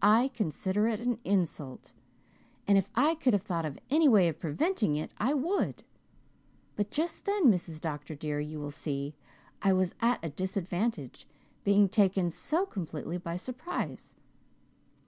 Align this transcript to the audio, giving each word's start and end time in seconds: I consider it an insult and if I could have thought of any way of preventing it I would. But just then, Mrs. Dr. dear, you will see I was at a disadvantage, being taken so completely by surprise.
I 0.00 0.28
consider 0.28 0.88
it 0.88 1.00
an 1.00 1.18
insult 1.22 1.92
and 2.66 2.78
if 2.78 2.88
I 2.94 3.14
could 3.14 3.34
have 3.34 3.42
thought 3.42 3.66
of 3.66 3.78
any 3.90 4.08
way 4.08 4.26
of 4.26 4.40
preventing 4.40 4.96
it 4.96 5.12
I 5.18 5.34
would. 5.34 5.82
But 6.76 6.90
just 6.90 7.26
then, 7.26 7.52
Mrs. 7.52 7.78
Dr. 7.82 8.14
dear, 8.14 8.40
you 8.40 8.58
will 8.58 8.70
see 8.70 9.12
I 9.60 9.74
was 9.74 9.94
at 10.00 10.24
a 10.24 10.30
disadvantage, 10.30 11.28
being 11.62 11.90
taken 11.90 12.30
so 12.30 12.64
completely 12.64 13.18
by 13.18 13.36
surprise. 13.36 14.14